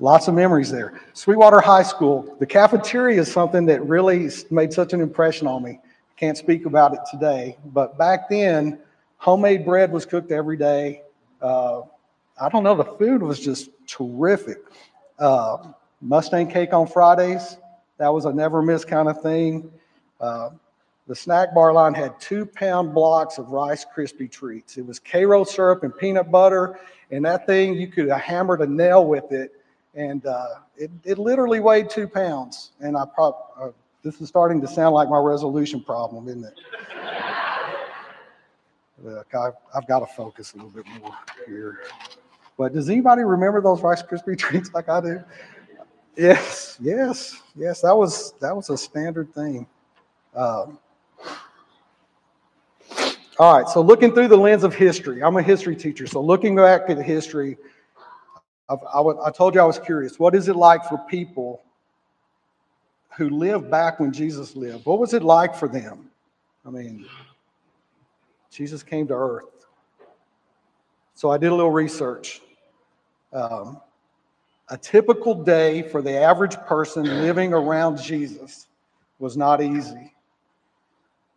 lots 0.00 0.28
of 0.28 0.34
memories 0.34 0.70
there. 0.70 1.00
Sweetwater 1.12 1.60
High 1.60 1.82
School, 1.82 2.36
the 2.40 2.46
cafeteria 2.46 3.20
is 3.20 3.30
something 3.30 3.66
that 3.66 3.86
really 3.86 4.30
made 4.50 4.72
such 4.72 4.94
an 4.94 5.00
impression 5.00 5.46
on 5.46 5.62
me. 5.62 5.78
Can't 6.18 6.36
speak 6.36 6.66
about 6.66 6.94
it 6.94 7.00
today, 7.08 7.56
but 7.66 7.96
back 7.96 8.28
then, 8.28 8.80
homemade 9.18 9.64
bread 9.64 9.92
was 9.92 10.04
cooked 10.04 10.32
every 10.32 10.56
day. 10.56 11.02
Uh, 11.40 11.82
I 12.40 12.48
don't 12.48 12.64
know, 12.64 12.74
the 12.74 12.84
food 12.84 13.22
was 13.22 13.38
just 13.38 13.70
terrific. 13.86 14.58
Uh, 15.20 15.58
Mustang 16.00 16.48
cake 16.48 16.72
on 16.72 16.88
Fridays, 16.88 17.56
that 17.98 18.08
was 18.08 18.24
a 18.24 18.32
never 18.32 18.62
miss 18.62 18.84
kind 18.84 19.08
of 19.08 19.22
thing. 19.22 19.70
Uh, 20.20 20.50
the 21.06 21.14
snack 21.14 21.54
bar 21.54 21.72
line 21.72 21.94
had 21.94 22.18
two 22.20 22.44
pound 22.46 22.92
blocks 22.94 23.38
of 23.38 23.50
Rice 23.50 23.86
Krispie 23.96 24.30
treats. 24.30 24.76
It 24.76 24.84
was 24.84 24.98
Karo 24.98 25.44
syrup 25.44 25.84
and 25.84 25.96
peanut 25.96 26.32
butter, 26.32 26.80
and 27.12 27.24
that 27.24 27.46
thing, 27.46 27.74
you 27.74 27.86
could 27.86 28.08
have 28.08 28.20
hammered 28.20 28.60
a 28.60 28.66
nail 28.66 29.06
with 29.06 29.30
it, 29.30 29.52
and 29.94 30.26
uh, 30.26 30.46
it, 30.76 30.90
it 31.04 31.18
literally 31.18 31.60
weighed 31.60 31.88
two 31.90 32.08
pounds. 32.08 32.72
And 32.80 32.96
I 32.96 33.04
probably, 33.14 33.40
uh, 33.60 33.70
this 34.08 34.22
is 34.22 34.28
starting 34.28 34.58
to 34.58 34.66
sound 34.66 34.94
like 34.94 35.10
my 35.10 35.18
resolution 35.18 35.82
problem, 35.82 36.28
isn't 36.28 36.44
it? 36.44 36.54
Look, 39.04 39.34
I've, 39.34 39.52
I've 39.74 39.86
got 39.86 39.98
to 39.98 40.06
focus 40.06 40.54
a 40.54 40.56
little 40.56 40.70
bit 40.70 40.86
more 40.98 41.14
here. 41.46 41.80
But 42.56 42.72
does 42.72 42.88
anybody 42.88 43.22
remember 43.22 43.60
those 43.60 43.82
Rice 43.82 44.02
Krispie 44.02 44.38
treats 44.38 44.72
like 44.72 44.88
I 44.88 45.02
do? 45.02 45.22
Yes, 46.16 46.78
yes, 46.80 47.42
yes. 47.54 47.82
That 47.82 47.94
was 47.94 48.32
that 48.40 48.56
was 48.56 48.70
a 48.70 48.78
standard 48.78 49.32
thing. 49.34 49.66
Um, 50.34 50.78
all 53.38 53.60
right, 53.60 53.68
so 53.68 53.82
looking 53.82 54.14
through 54.14 54.28
the 54.28 54.38
lens 54.38 54.64
of 54.64 54.74
history, 54.74 55.22
I'm 55.22 55.36
a 55.36 55.42
history 55.42 55.76
teacher. 55.76 56.06
So 56.06 56.22
looking 56.22 56.56
back 56.56 56.88
at 56.88 56.96
history, 56.96 57.58
I've, 58.70 58.78
I, 58.82 59.00
I 59.26 59.30
told 59.30 59.54
you 59.54 59.60
I 59.60 59.64
was 59.64 59.78
curious. 59.78 60.18
What 60.18 60.34
is 60.34 60.48
it 60.48 60.56
like 60.56 60.82
for 60.86 60.96
people 61.10 61.62
who 63.18 63.28
lived 63.28 63.68
back 63.68 63.98
when 63.98 64.12
Jesus 64.12 64.54
lived? 64.54 64.86
What 64.86 65.00
was 65.00 65.12
it 65.12 65.24
like 65.24 65.54
for 65.54 65.66
them? 65.66 66.08
I 66.64 66.70
mean, 66.70 67.04
Jesus 68.50 68.84
came 68.84 69.08
to 69.08 69.14
earth. 69.14 69.66
So 71.16 71.28
I 71.30 71.36
did 71.36 71.50
a 71.50 71.54
little 71.54 71.72
research. 71.72 72.40
Um, 73.32 73.80
a 74.68 74.78
typical 74.78 75.34
day 75.34 75.82
for 75.82 76.00
the 76.00 76.16
average 76.16 76.56
person 76.58 77.02
living 77.04 77.52
around 77.52 78.00
Jesus 78.00 78.68
was 79.18 79.36
not 79.36 79.60
easy. 79.60 80.14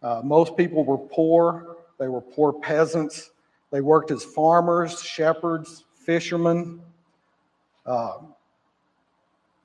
Uh, 0.03 0.21
most 0.23 0.55
people 0.55 0.83
were 0.83 0.99
poor, 0.99 1.77
they 1.97 2.07
were 2.07 2.21
poor 2.21 2.53
peasants, 2.53 3.31
they 3.71 3.81
worked 3.81 4.11
as 4.11 4.23
farmers, 4.23 5.01
shepherds, 5.01 5.85
fishermen. 5.95 6.81
Uh, 7.87 8.19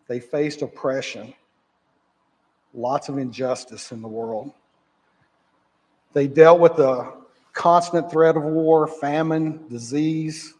they 0.09 0.21
faced 0.21 0.63
oppression, 0.63 1.35
lots 2.77 3.09
of 3.09 3.19
injustice 3.19 3.91
in 3.91 4.03
the 4.03 4.09
world. 4.09 4.53
They 6.13 6.29
dealt 6.29 6.61
with 6.61 6.77
the 6.77 7.13
constant 7.53 8.11
threat 8.11 8.37
of 8.37 8.43
war, 8.45 8.87
famine, 8.87 9.67
disease, 9.69 10.55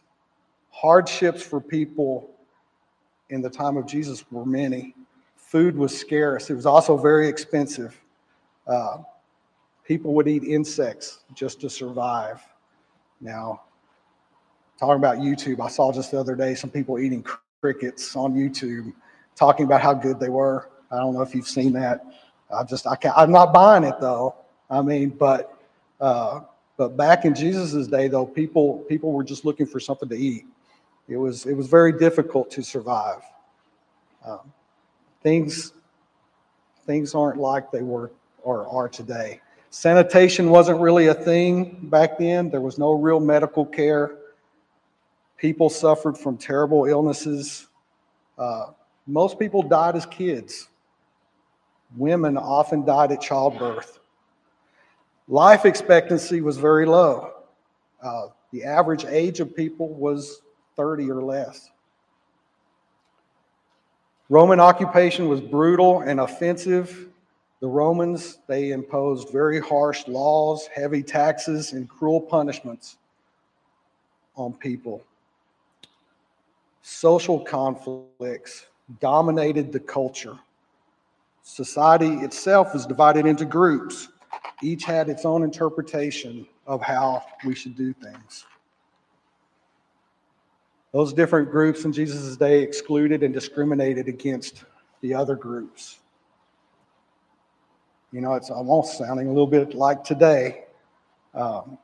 Hardships 0.77 1.41
for 1.41 1.59
people 1.59 2.29
in 3.31 3.41
the 3.41 3.49
time 3.49 3.77
of 3.77 3.87
Jesus 3.87 4.23
were 4.31 4.45
many. 4.45 4.93
Food 5.35 5.75
was 5.75 5.97
scarce, 5.97 6.51
it 6.51 6.53
was 6.53 6.67
also 6.67 6.95
very 6.95 7.27
expensive. 7.27 7.99
Uh, 8.67 8.97
people 9.83 10.13
would 10.13 10.27
eat 10.27 10.43
insects 10.43 11.23
just 11.33 11.59
to 11.61 11.69
survive. 11.69 12.43
Now, 13.21 13.63
talking 14.79 14.97
about 14.97 15.17
YouTube, 15.17 15.65
I 15.65 15.67
saw 15.67 15.91
just 15.91 16.11
the 16.11 16.19
other 16.19 16.35
day 16.35 16.53
some 16.53 16.69
people 16.69 16.99
eating 16.99 17.25
crickets 17.59 18.15
on 18.15 18.35
YouTube, 18.35 18.93
talking 19.35 19.65
about 19.65 19.81
how 19.81 19.95
good 19.95 20.19
they 20.19 20.29
were. 20.29 20.69
I 20.91 20.97
don't 20.97 21.13
know 21.13 21.21
if 21.21 21.35
you've 21.35 21.47
seen 21.47 21.73
that. 21.73 22.05
I 22.53 22.63
just 22.63 22.87
I 22.87 22.95
can't. 22.95 23.17
I'm 23.17 23.31
not 23.31 23.53
buying 23.53 23.83
it 23.83 23.95
though. 23.99 24.35
I 24.69 24.81
mean, 24.81 25.09
but 25.09 25.57
uh, 25.99 26.41
but 26.77 26.95
back 26.95 27.25
in 27.25 27.33
Jesus's 27.33 27.87
day, 27.87 28.07
though, 28.07 28.25
people 28.25 28.79
people 28.87 29.11
were 29.11 29.23
just 29.23 29.45
looking 29.45 29.65
for 29.65 29.79
something 29.79 30.07
to 30.09 30.15
eat. 30.15 30.45
It 31.07 31.17
was, 31.17 31.45
it 31.45 31.53
was 31.53 31.67
very 31.67 31.97
difficult 31.97 32.51
to 32.51 32.63
survive. 32.63 33.21
Um, 34.25 34.51
things, 35.23 35.71
things 36.85 37.15
aren't 37.15 37.39
like 37.39 37.71
they 37.71 37.81
were 37.81 38.11
or 38.43 38.67
are 38.67 38.89
today. 38.89 39.39
Sanitation 39.69 40.49
wasn't 40.49 40.79
really 40.81 41.07
a 41.07 41.13
thing 41.13 41.77
back 41.83 42.17
then. 42.17 42.49
There 42.49 42.61
was 42.61 42.77
no 42.77 42.93
real 42.93 43.19
medical 43.19 43.65
care. 43.65 44.17
People 45.37 45.69
suffered 45.69 46.17
from 46.17 46.37
terrible 46.37 46.85
illnesses. 46.85 47.67
Uh, 48.37 48.67
most 49.05 49.39
people 49.39 49.61
died 49.61 49.95
as 49.95 50.05
kids. 50.05 50.67
Women 51.95 52.37
often 52.37 52.83
died 52.83 53.11
at 53.11 53.21
childbirth. 53.21 53.99
Life 55.27 55.65
expectancy 55.65 56.41
was 56.41 56.57
very 56.57 56.85
low. 56.85 57.31
Uh, 58.01 58.27
the 58.51 58.63
average 58.63 59.05
age 59.05 59.39
of 59.39 59.55
people 59.55 59.89
was 59.89 60.41
30 60.75 61.09
or 61.11 61.21
less. 61.23 61.71
Roman 64.29 64.59
occupation 64.59 65.27
was 65.27 65.39
brutal 65.39 66.01
and 66.01 66.19
offensive. 66.19 67.07
The 67.59 67.67
Romans, 67.67 68.39
they 68.47 68.71
imposed 68.71 69.29
very 69.31 69.59
harsh 69.59 70.07
laws, 70.07 70.67
heavy 70.67 71.01
taxes, 71.01 71.73
and 71.73 71.89
cruel 71.89 72.21
punishments 72.21 72.97
on 74.35 74.53
people. 74.53 75.03
Social 76.83 77.39
conflicts 77.39 78.67
dominated 78.99 79.71
the 79.71 79.79
culture. 79.79 80.37
Society 81.47 82.15
itself 82.15 82.73
was 82.73 82.85
divided 82.85 83.25
into 83.25 83.45
groups. 83.45 84.09
Each 84.61 84.83
had 84.83 85.07
its 85.07 85.23
own 85.23 85.43
interpretation 85.43 86.45
of 86.67 86.81
how 86.81 87.23
we 87.45 87.55
should 87.55 87.75
do 87.77 87.93
things. 87.93 88.45
Those 90.91 91.13
different 91.13 91.49
groups 91.49 91.85
in 91.85 91.93
Jesus' 91.93 92.35
day 92.35 92.61
excluded 92.61 93.23
and 93.23 93.33
discriminated 93.33 94.09
against 94.09 94.65
the 94.99 95.13
other 95.13 95.37
groups. 95.37 95.99
You 98.11 98.19
know, 98.19 98.33
it's 98.33 98.49
almost 98.49 98.97
sounding 98.97 99.27
a 99.27 99.31
little 99.31 99.47
bit 99.47 99.73
like 99.73 100.03
today. 100.03 100.65
Um, 101.33 101.77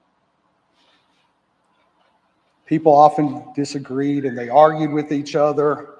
people 2.65 2.93
often 2.93 3.45
disagreed 3.55 4.25
and 4.25 4.37
they 4.37 4.49
argued 4.49 4.91
with 4.91 5.13
each 5.13 5.37
other, 5.37 5.99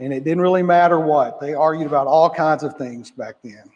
and 0.00 0.12
it 0.12 0.24
didn't 0.24 0.40
really 0.40 0.62
matter 0.62 0.98
what. 0.98 1.40
They 1.40 1.54
argued 1.54 1.86
about 1.86 2.06
all 2.06 2.28
kinds 2.28 2.62
of 2.62 2.76
things 2.76 3.10
back 3.10 3.36
then. 3.42 3.70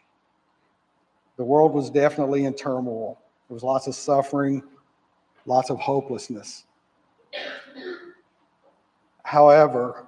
The 1.37 1.45
world 1.45 1.73
was 1.73 1.91
definitely 1.91 2.45
in 2.45 2.55
turmoil. 2.55 3.19
There 3.49 3.55
was 3.55 3.63
lots 3.63 3.87
of 3.87 3.95
suffering, 3.95 4.63
lots 5.47 5.71
of 5.71 5.79
hopelessness. 5.79 6.65
However, 9.23 10.07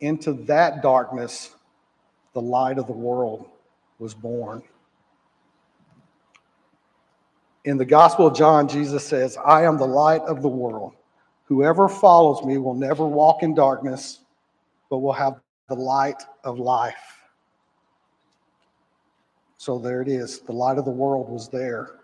into 0.00 0.34
that 0.44 0.82
darkness, 0.82 1.54
the 2.34 2.40
light 2.40 2.78
of 2.78 2.86
the 2.86 2.92
world 2.92 3.48
was 3.98 4.14
born. 4.14 4.62
In 7.64 7.76
the 7.76 7.84
Gospel 7.84 8.28
of 8.28 8.36
John, 8.36 8.68
Jesus 8.68 9.04
says, 9.04 9.36
I 9.44 9.64
am 9.64 9.76
the 9.76 9.86
light 9.86 10.22
of 10.22 10.42
the 10.42 10.48
world. 10.48 10.94
Whoever 11.44 11.88
follows 11.88 12.44
me 12.44 12.58
will 12.58 12.74
never 12.74 13.04
walk 13.04 13.42
in 13.42 13.54
darkness, 13.54 14.20
but 14.90 14.98
we'll 14.98 15.12
have 15.12 15.40
the 15.68 15.74
light 15.74 16.22
of 16.44 16.58
life. 16.58 17.18
So 19.58 19.78
there 19.78 20.00
it 20.00 20.08
is. 20.08 20.40
The 20.40 20.52
light 20.52 20.78
of 20.78 20.84
the 20.84 20.90
world 20.90 21.28
was 21.28 21.48
there. 21.48 21.96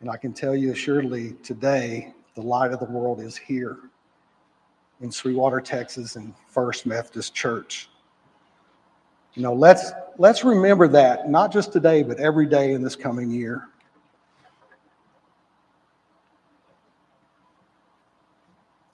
And 0.00 0.10
I 0.10 0.16
can 0.16 0.32
tell 0.32 0.54
you 0.54 0.72
assuredly 0.72 1.32
today, 1.42 2.12
the 2.34 2.42
light 2.42 2.72
of 2.72 2.78
the 2.78 2.86
world 2.86 3.20
is 3.20 3.36
here 3.36 3.78
in 5.00 5.10
Sweetwater, 5.10 5.60
Texas, 5.60 6.16
and 6.16 6.34
First 6.48 6.86
Methodist 6.86 7.34
Church. 7.34 7.88
You 9.34 9.42
know, 9.42 9.54
let's 9.54 9.92
let's 10.18 10.44
remember 10.44 10.88
that 10.88 11.30
not 11.30 11.52
just 11.52 11.72
today, 11.72 12.02
but 12.02 12.18
every 12.18 12.46
day 12.46 12.72
in 12.72 12.82
this 12.82 12.96
coming 12.96 13.30
year. 13.30 13.68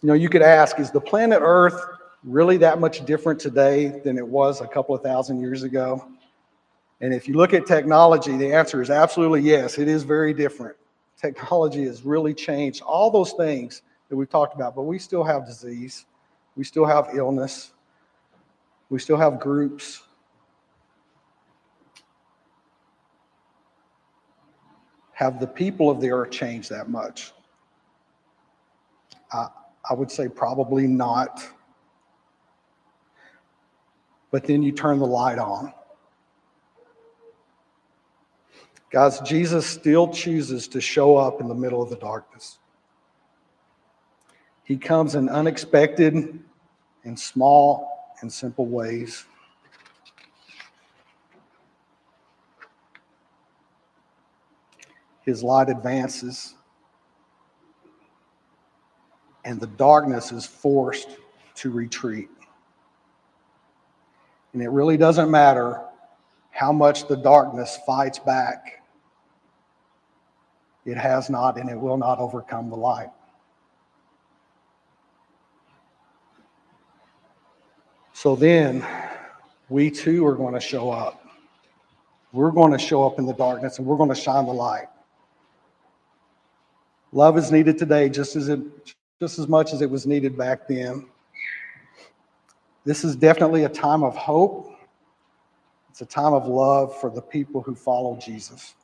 You 0.02 0.08
know, 0.08 0.14
you 0.14 0.28
could 0.28 0.42
ask, 0.42 0.78
is 0.78 0.90
the 0.90 1.00
planet 1.00 1.40
Earth 1.42 1.82
really 2.24 2.56
that 2.56 2.80
much 2.80 3.04
different 3.04 3.38
today 3.38 4.00
than 4.02 4.16
it 4.18 4.26
was 4.26 4.60
a 4.60 4.66
couple 4.66 4.94
of 4.94 5.02
thousand 5.02 5.40
years 5.40 5.62
ago? 5.62 6.08
And 7.00 7.12
if 7.12 7.28
you 7.28 7.34
look 7.34 7.52
at 7.52 7.66
technology, 7.66 8.36
the 8.36 8.52
answer 8.52 8.80
is 8.80 8.90
absolutely 8.90 9.42
yes, 9.42 9.78
it 9.78 9.88
is 9.88 10.02
very 10.04 10.32
different. 10.32 10.76
Technology 11.20 11.84
has 11.84 12.02
really 12.02 12.34
changed 12.34 12.82
all 12.82 13.10
those 13.10 13.32
things 13.32 13.82
that 14.08 14.16
we've 14.16 14.30
talked 14.30 14.54
about, 14.54 14.74
but 14.74 14.82
we 14.82 14.98
still 14.98 15.24
have 15.24 15.46
disease, 15.46 16.06
we 16.56 16.64
still 16.64 16.86
have 16.86 17.08
illness, 17.14 17.72
we 18.90 18.98
still 18.98 19.16
have 19.16 19.40
groups. 19.40 20.02
Have 25.12 25.38
the 25.38 25.46
people 25.46 25.90
of 25.90 26.00
the 26.00 26.10
earth 26.10 26.30
changed 26.30 26.70
that 26.70 26.88
much? 26.88 27.32
I, 29.32 29.48
I 29.88 29.94
would 29.94 30.10
say 30.10 30.28
probably 30.28 30.86
not. 30.86 31.46
But 34.34 34.42
then 34.42 34.64
you 34.64 34.72
turn 34.72 34.98
the 34.98 35.06
light 35.06 35.38
on. 35.38 35.72
Guys, 38.90 39.20
Jesus 39.20 39.64
still 39.64 40.08
chooses 40.08 40.66
to 40.66 40.80
show 40.80 41.16
up 41.16 41.40
in 41.40 41.46
the 41.46 41.54
middle 41.54 41.80
of 41.80 41.88
the 41.88 41.94
darkness. 41.94 42.58
He 44.64 44.76
comes 44.76 45.14
in 45.14 45.28
unexpected 45.28 46.40
and 47.04 47.16
small 47.16 48.12
and 48.22 48.32
simple 48.32 48.66
ways. 48.66 49.24
His 55.22 55.44
light 55.44 55.68
advances, 55.68 56.56
and 59.44 59.60
the 59.60 59.68
darkness 59.68 60.32
is 60.32 60.44
forced 60.44 61.18
to 61.54 61.70
retreat. 61.70 62.28
And 64.54 64.62
it 64.62 64.70
really 64.70 64.96
doesn't 64.96 65.30
matter 65.30 65.82
how 66.50 66.72
much 66.72 67.08
the 67.08 67.16
darkness 67.16 67.78
fights 67.84 68.20
back, 68.20 68.82
it 70.86 70.96
has 70.96 71.28
not 71.28 71.58
and 71.58 71.68
it 71.68 71.78
will 71.78 71.96
not 71.96 72.20
overcome 72.20 72.70
the 72.70 72.76
light. 72.76 73.10
So 78.12 78.36
then 78.36 78.86
we 79.68 79.90
too 79.90 80.24
are 80.24 80.36
going 80.36 80.54
to 80.54 80.60
show 80.60 80.90
up. 80.90 81.26
We're 82.32 82.52
going 82.52 82.72
to 82.72 82.78
show 82.78 83.04
up 83.04 83.18
in 83.18 83.26
the 83.26 83.34
darkness 83.34 83.78
and 83.78 83.86
we're 83.86 83.96
going 83.96 84.08
to 84.08 84.14
shine 84.14 84.46
the 84.46 84.52
light. 84.52 84.86
Love 87.12 87.36
is 87.36 87.50
needed 87.50 87.76
today 87.76 88.08
just 88.08 88.36
as 88.36 88.48
it 88.48 88.60
just 89.20 89.38
as 89.38 89.48
much 89.48 89.72
as 89.72 89.82
it 89.82 89.90
was 89.90 90.06
needed 90.06 90.36
back 90.36 90.68
then. 90.68 91.06
This 92.84 93.04
is 93.04 93.16
definitely 93.16 93.64
a 93.64 93.68
time 93.68 94.02
of 94.02 94.14
hope. 94.16 94.70
It's 95.90 96.02
a 96.02 96.06
time 96.06 96.34
of 96.34 96.46
love 96.46 96.98
for 97.00 97.08
the 97.08 97.22
people 97.22 97.62
who 97.62 97.74
follow 97.74 98.16
Jesus. 98.16 98.74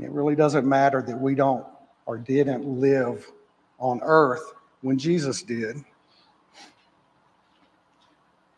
It 0.00 0.10
really 0.10 0.34
doesn't 0.34 0.66
matter 0.66 1.02
that 1.02 1.20
we 1.20 1.34
don't 1.34 1.64
or 2.06 2.18
didn't 2.18 2.64
live 2.64 3.30
on 3.78 4.00
earth 4.02 4.54
when 4.80 4.98
Jesus 4.98 5.42
did. 5.42 5.76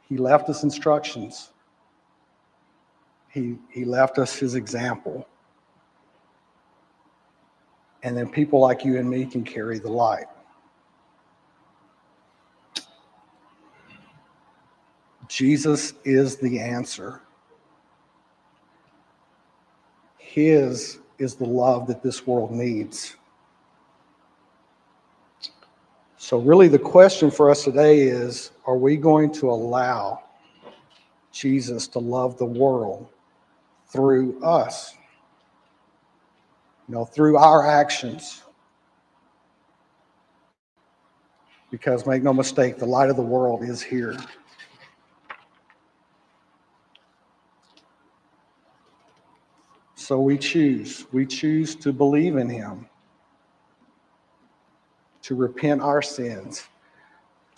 He 0.09 0.17
left 0.17 0.49
us 0.49 0.63
instructions. 0.63 1.51
He, 3.29 3.57
he 3.71 3.85
left 3.85 4.19
us 4.19 4.37
his 4.37 4.55
example. 4.55 5.27
And 8.03 8.17
then 8.17 8.29
people 8.29 8.61
like 8.61 8.85
you 8.85 8.99
and 8.99 9.09
me 9.09 9.25
can 9.25 9.45
carry 9.45 9.79
the 9.79 9.91
light. 9.91 10.27
Jesus 15.31 15.95
is 16.05 16.37
the 16.39 16.59
answer. 16.59 17.21
His 20.19 20.99
is 21.21 21.37
the 21.37 21.45
love 21.45 21.87
that 21.87 22.03
this 22.03 22.27
world 22.27 22.51
needs. 22.51 23.17
So, 26.17 26.39
really, 26.39 26.67
the 26.67 26.81
question 26.81 27.31
for 27.31 27.49
us 27.49 27.63
today 27.63 28.01
is 28.01 28.51
are 28.67 28.77
we 28.77 28.97
going 28.97 29.33
to 29.35 29.51
allow 29.51 30.25
Jesus 31.31 31.87
to 31.89 32.01
love 32.01 32.37
the 32.37 32.45
world 32.45 33.07
through 33.87 34.43
us? 34.43 34.97
You 36.89 36.97
know, 36.97 37.05
through 37.05 37.37
our 37.37 37.65
actions. 37.65 38.43
Because 41.71 42.05
make 42.05 42.25
no 42.25 42.33
mistake, 42.33 42.79
the 42.79 42.87
light 42.87 43.11
of 43.11 43.17
the 43.17 43.23
world 43.23 43.63
is 43.63 43.81
here. 43.81 44.17
So 50.11 50.19
we 50.19 50.39
choose. 50.39 51.07
We 51.13 51.25
choose 51.25 51.77
to 51.77 51.93
believe 51.93 52.37
in 52.37 52.49
him 52.49 52.89
to 55.23 55.37
repent 55.37 55.83
our 55.83 56.03
sins, 56.03 56.67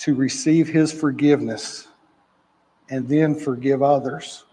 to 0.00 0.14
receive 0.14 0.68
his 0.68 0.92
forgiveness, 0.92 1.88
and 2.90 3.08
then 3.08 3.34
forgive 3.34 3.82
others. 3.82 4.44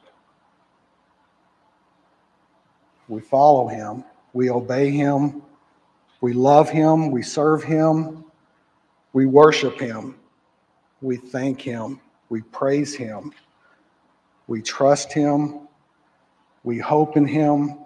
We 3.09 3.19
follow 3.19 3.67
him, 3.67 4.05
we 4.31 4.49
obey 4.49 4.91
him, 4.91 5.41
we 6.21 6.31
love 6.31 6.69
him, 6.69 7.11
we 7.11 7.21
serve 7.21 7.65
him, 7.65 8.23
we 9.11 9.25
worship 9.25 9.77
him. 9.77 10.15
We 11.01 11.17
thank 11.17 11.59
Him. 11.59 11.99
We 12.29 12.43
praise 12.43 12.95
Him. 12.95 13.33
We 14.47 14.61
trust 14.61 15.11
Him. 15.11 15.67
We 16.63 16.77
hope 16.77 17.17
in 17.17 17.25
Him. 17.25 17.77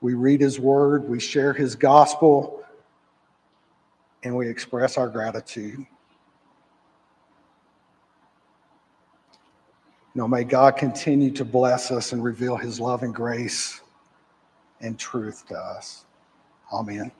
We 0.00 0.14
read 0.14 0.40
His 0.40 0.58
Word. 0.58 1.08
We 1.08 1.20
share 1.20 1.52
His 1.52 1.74
gospel. 1.74 2.64
And 4.22 4.36
we 4.36 4.48
express 4.48 4.98
our 4.98 5.08
gratitude. 5.08 5.86
Know, 10.14 10.26
may 10.26 10.44
God 10.44 10.76
continue 10.76 11.30
to 11.32 11.44
bless 11.44 11.90
us 11.90 12.12
and 12.12 12.22
reveal 12.22 12.56
His 12.56 12.80
love 12.80 13.02
and 13.02 13.14
grace 13.14 13.80
and 14.80 14.98
truth 14.98 15.46
to 15.48 15.56
us. 15.56 16.04
Amen. 16.72 17.12